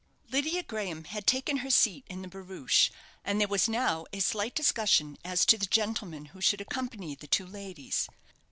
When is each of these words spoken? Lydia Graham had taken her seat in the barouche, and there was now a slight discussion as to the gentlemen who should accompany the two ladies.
Lydia 0.31 0.63
Graham 0.63 1.03
had 1.03 1.27
taken 1.27 1.57
her 1.57 1.69
seat 1.69 2.05
in 2.09 2.23
the 2.23 2.27
barouche, 2.27 2.89
and 3.23 3.39
there 3.39 3.47
was 3.47 3.69
now 3.69 4.07
a 4.11 4.19
slight 4.19 4.55
discussion 4.55 5.15
as 5.23 5.45
to 5.45 5.59
the 5.59 5.67
gentlemen 5.67 6.25
who 6.33 6.41
should 6.41 6.59
accompany 6.59 7.13
the 7.13 7.27
two 7.27 7.45
ladies. 7.45 8.09